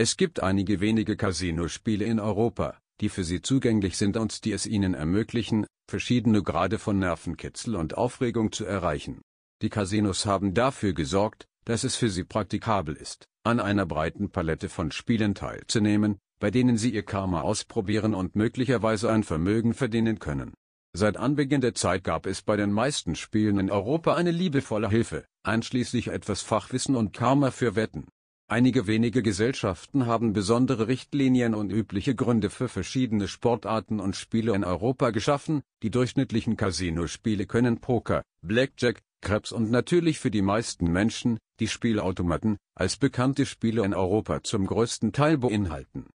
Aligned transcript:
Es 0.00 0.16
gibt 0.16 0.42
einige 0.42 0.80
wenige 0.80 1.14
Casino-Spiele 1.14 2.06
in 2.06 2.20
Europa, 2.20 2.78
die 3.02 3.10
für 3.10 3.22
Sie 3.22 3.42
zugänglich 3.42 3.98
sind 3.98 4.16
und 4.16 4.46
die 4.46 4.52
es 4.52 4.64
Ihnen 4.64 4.94
ermöglichen, 4.94 5.66
verschiedene 5.90 6.42
Grade 6.42 6.78
von 6.78 6.98
Nervenkitzel 6.98 7.76
und 7.76 7.98
Aufregung 7.98 8.50
zu 8.50 8.64
erreichen. 8.64 9.20
Die 9.60 9.68
Casinos 9.68 10.24
haben 10.24 10.54
dafür 10.54 10.94
gesorgt, 10.94 11.44
dass 11.66 11.84
es 11.84 11.96
für 11.96 12.08
Sie 12.08 12.24
praktikabel 12.24 12.96
ist, 12.96 13.26
an 13.44 13.60
einer 13.60 13.84
breiten 13.84 14.30
Palette 14.30 14.70
von 14.70 14.90
Spielen 14.90 15.34
teilzunehmen, 15.34 16.16
bei 16.38 16.50
denen 16.50 16.78
Sie 16.78 16.94
Ihr 16.94 17.04
Karma 17.04 17.42
ausprobieren 17.42 18.14
und 18.14 18.36
möglicherweise 18.36 19.12
ein 19.12 19.22
Vermögen 19.22 19.74
verdienen 19.74 20.18
können. 20.18 20.54
Seit 20.96 21.18
Anbeginn 21.18 21.60
der 21.60 21.74
Zeit 21.74 22.04
gab 22.04 22.24
es 22.24 22.40
bei 22.40 22.56
den 22.56 22.72
meisten 22.72 23.16
Spielen 23.16 23.58
in 23.58 23.70
Europa 23.70 24.14
eine 24.14 24.30
liebevolle 24.30 24.88
Hilfe, 24.88 25.26
einschließlich 25.42 26.08
etwas 26.08 26.40
Fachwissen 26.40 26.96
und 26.96 27.12
Karma 27.12 27.50
für 27.50 27.76
Wetten. 27.76 28.06
Einige 28.52 28.88
wenige 28.88 29.22
Gesellschaften 29.22 30.06
haben 30.06 30.32
besondere 30.32 30.88
Richtlinien 30.88 31.54
und 31.54 31.70
übliche 31.70 32.16
Gründe 32.16 32.50
für 32.50 32.66
verschiedene 32.66 33.28
Sportarten 33.28 34.00
und 34.00 34.16
Spiele 34.16 34.56
in 34.56 34.64
Europa 34.64 35.10
geschaffen, 35.10 35.62
die 35.84 35.90
durchschnittlichen 35.92 36.56
Casino-Spiele 36.56 37.46
können 37.46 37.78
Poker, 37.80 38.24
Blackjack, 38.42 39.02
Krebs 39.20 39.52
und 39.52 39.70
natürlich 39.70 40.18
für 40.18 40.32
die 40.32 40.42
meisten 40.42 40.90
Menschen, 40.90 41.38
die 41.60 41.68
Spielautomaten, 41.68 42.56
als 42.74 42.96
bekannte 42.96 43.46
Spiele 43.46 43.84
in 43.84 43.94
Europa 43.94 44.42
zum 44.42 44.66
größten 44.66 45.12
Teil 45.12 45.38
beinhalten. 45.38 46.06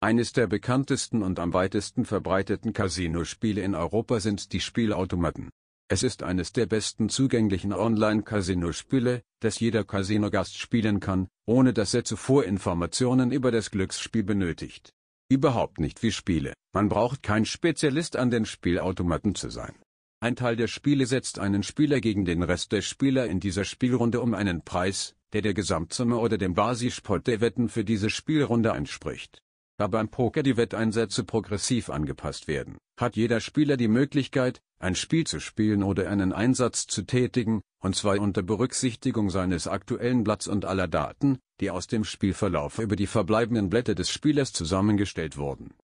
Eines 0.00 0.32
der 0.32 0.46
bekanntesten 0.46 1.22
und 1.22 1.38
am 1.38 1.52
weitesten 1.52 2.06
verbreiteten 2.06 2.72
Casino-Spiele 2.72 3.60
in 3.60 3.74
Europa 3.74 4.20
sind 4.20 4.54
die 4.54 4.60
Spielautomaten. 4.60 5.50
Es 5.88 6.02
ist 6.02 6.22
eines 6.22 6.54
der 6.54 6.64
besten 6.64 7.10
zugänglichen 7.10 7.74
Online-Casino-Spiele, 7.74 9.20
das 9.40 9.60
jeder 9.60 9.84
Casino-Gast 9.84 10.56
spielen 10.56 11.00
kann, 11.00 11.28
ohne 11.46 11.72
dass 11.72 11.94
er 11.94 12.04
zuvor 12.04 12.44
Informationen 12.44 13.32
über 13.32 13.50
das 13.50 13.70
Glücksspiel 13.70 14.24
benötigt. 14.24 14.92
Überhaupt 15.28 15.80
nicht 15.80 16.02
wie 16.02 16.12
Spiele, 16.12 16.52
man 16.72 16.88
braucht 16.88 17.22
kein 17.22 17.44
Spezialist 17.44 18.16
an 18.16 18.30
den 18.30 18.44
Spielautomaten 18.44 19.34
zu 19.34 19.48
sein. 19.48 19.74
Ein 20.20 20.36
Teil 20.36 20.56
der 20.56 20.66
Spiele 20.68 21.06
setzt 21.06 21.38
einen 21.38 21.62
Spieler 21.62 22.00
gegen 22.00 22.24
den 22.24 22.42
Rest 22.42 22.72
der 22.72 22.82
Spieler 22.82 23.26
in 23.26 23.40
dieser 23.40 23.64
Spielrunde 23.64 24.20
um 24.20 24.34
einen 24.34 24.62
Preis, 24.62 25.14
der 25.32 25.42
der 25.42 25.54
Gesamtsumme 25.54 26.16
oder 26.16 26.38
dem 26.38 26.54
Basispot 26.54 27.26
der 27.26 27.40
Wetten 27.40 27.68
für 27.68 27.84
diese 27.84 28.10
Spielrunde 28.10 28.70
entspricht. 28.70 29.42
Da 29.78 29.88
beim 29.88 30.08
Poker 30.08 30.42
die 30.42 30.56
Wetteinsätze 30.56 31.22
progressiv 31.22 31.90
angepasst 31.90 32.48
werden, 32.48 32.78
hat 32.98 33.14
jeder 33.14 33.40
Spieler 33.40 33.76
die 33.76 33.88
Möglichkeit, 33.88 34.62
ein 34.78 34.94
Spiel 34.94 35.26
zu 35.26 35.38
spielen 35.38 35.82
oder 35.82 36.08
einen 36.08 36.32
Einsatz 36.32 36.86
zu 36.86 37.02
tätigen, 37.02 37.60
und 37.80 37.94
zwar 37.94 38.18
unter 38.18 38.42
Berücksichtigung 38.42 39.28
seines 39.28 39.68
aktuellen 39.68 40.24
Blatts 40.24 40.48
und 40.48 40.64
aller 40.64 40.88
Daten, 40.88 41.38
die 41.60 41.70
aus 41.70 41.86
dem 41.86 42.04
Spielverlauf 42.04 42.78
über 42.78 42.96
die 42.96 43.06
verbleibenden 43.06 43.68
Blätter 43.68 43.94
des 43.94 44.08
Spielers 44.08 44.52
zusammengestellt 44.52 45.36
wurden. 45.36 45.74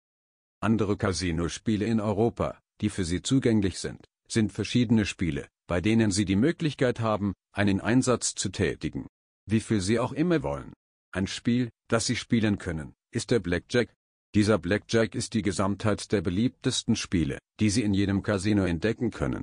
Andere 0.59 0.97
Casino-Spiele 0.97 1.85
in 1.85 1.99
Europa, 1.99 2.57
die 2.81 2.89
für 2.89 3.03
Sie 3.03 3.21
zugänglich 3.21 3.77
sind, 3.77 4.05
sind 4.27 4.51
verschiedene 4.51 5.05
Spiele, 5.05 5.47
bei 5.67 5.81
denen 5.81 6.09
Sie 6.09 6.25
die 6.25 6.35
Möglichkeit 6.35 6.99
haben, 6.99 7.33
einen 7.51 7.79
Einsatz 7.79 8.33
zu 8.33 8.49
tätigen. 8.49 9.07
Wie 9.45 9.59
viel 9.59 9.81
Sie 9.81 9.99
auch 9.99 10.13
immer 10.13 10.41
wollen. 10.41 10.73
Ein 11.11 11.27
Spiel, 11.27 11.69
das 11.89 12.07
Sie 12.07 12.15
spielen 12.15 12.57
können, 12.57 12.95
ist 13.13 13.31
der 13.31 13.39
Blackjack. 13.39 13.89
Dieser 14.35 14.57
Blackjack 14.57 15.13
ist 15.13 15.35
die 15.35 15.43
Gesamtheit 15.43 16.11
der 16.11 16.21
beliebtesten 16.21 16.95
Spiele, 16.95 17.37
die 17.59 17.69
Sie 17.69 17.83
in 17.83 17.93
jedem 17.93 18.23
Casino 18.23 18.65
entdecken 18.65 19.11
können. 19.11 19.41